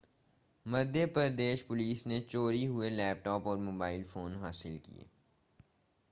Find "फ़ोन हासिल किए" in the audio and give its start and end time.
4.03-5.05